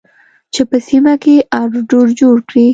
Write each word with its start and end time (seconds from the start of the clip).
چې 0.53 0.61
په 0.69 0.77
سیمه 0.87 1.13
کې 1.23 1.35
اړو 1.59 1.79
دوړ 1.89 2.07
جوړ 2.19 2.37
کړي 2.49 2.67